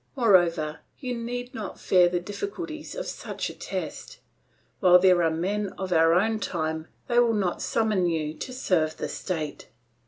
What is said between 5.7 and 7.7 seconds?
of our own time, they will not